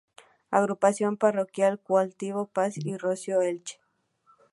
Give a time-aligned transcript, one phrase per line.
[0.49, 3.79] Agrupación Parroquial Cautivo, Paz y Rocío, Elche.